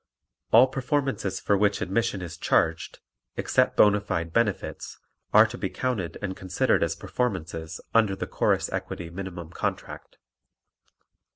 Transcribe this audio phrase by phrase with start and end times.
[0.51, 3.01] All performances for which admission is charged
[3.37, 4.97] (except bona fide benefits)
[5.31, 10.17] are to be counted and considered as performances under the Chorus Equity Minimum Contract.